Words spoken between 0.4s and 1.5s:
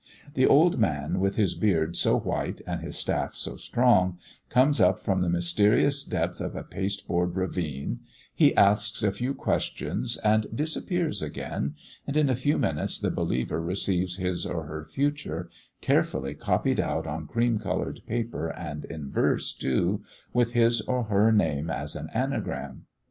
old man, with